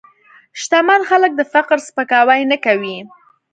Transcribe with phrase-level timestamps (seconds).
[0.61, 2.97] شتمن خلک د فقر سپکاوی نه کوي.